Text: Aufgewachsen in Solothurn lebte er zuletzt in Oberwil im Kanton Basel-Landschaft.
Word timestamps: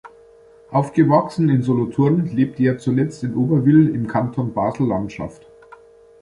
Aufgewachsen 0.71 1.47
in 1.49 1.61
Solothurn 1.61 2.25
lebte 2.35 2.63
er 2.63 2.79
zuletzt 2.79 3.23
in 3.23 3.35
Oberwil 3.35 3.93
im 3.93 4.07
Kanton 4.07 4.51
Basel-Landschaft. 4.51 5.45